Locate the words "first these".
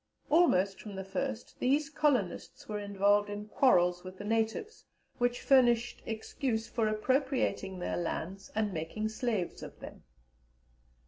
1.03-1.91